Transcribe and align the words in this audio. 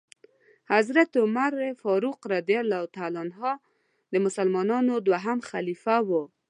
حضرت 0.73 1.11
عمرفاروق 1.23 2.19
رضی 2.31 2.55
الله 2.63 2.83
تعالی 2.95 3.19
عنه 3.25 3.41
د 4.11 4.13
مسلمانانو 4.25 4.93
دوهم 5.07 5.39
خليفه 5.49 5.95
وو. 6.07 6.23